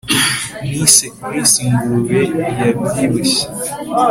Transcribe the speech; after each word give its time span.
Nise 0.69 1.05
Chris 1.21 1.51
ingurube 1.65 2.19
yabyibushye 2.59 3.45